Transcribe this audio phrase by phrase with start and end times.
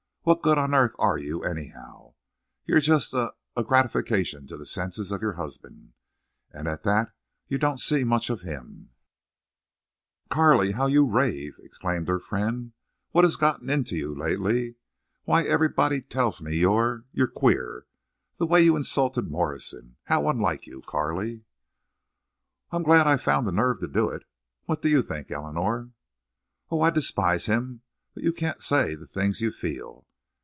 [0.23, 2.13] What good on earth are you, anyhow?
[2.67, 5.93] You're just a—a gratification to the senses of your husband.
[6.51, 7.09] And at that
[7.47, 8.91] you don't see much of him."
[10.29, 12.73] "Carley, how you rave!" exclaimed her friend.
[13.09, 14.75] "What has gotten into you lately?
[15.23, 17.87] Why, everybody tells me you're—you're queer!
[18.37, 21.45] The way you insulted Morrison—how unlike you, Carley!"
[22.69, 24.25] "I'm glad I found the nerve to do it.
[24.65, 25.89] What do you think, Eleanor?"
[26.69, 27.81] "Oh, I despise him.
[28.13, 30.05] But you can't say the things you feel."